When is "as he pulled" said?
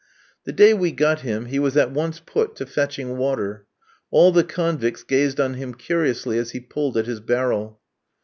6.39-6.97